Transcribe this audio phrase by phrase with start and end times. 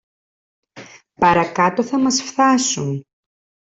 [1.19, 3.05] Παρακάτω θα μας φθάσουν.